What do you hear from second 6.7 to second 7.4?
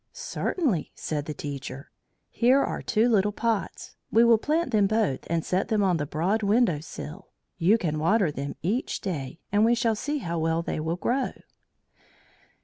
sill.